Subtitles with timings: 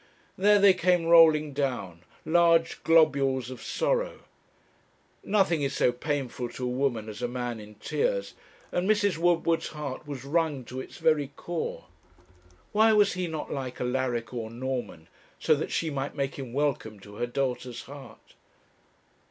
[0.35, 4.21] There they came rolling down, large globules of sorrow.
[5.23, 8.33] Nothing is so painful to a woman as a man in tears,
[8.71, 9.19] and Mrs.
[9.19, 11.85] Woodward's heart was wrung to its very core.
[12.71, 16.99] Why was he not like Alaric or Norman, so that she might make him welcome
[17.01, 18.33] to her daughter's heart?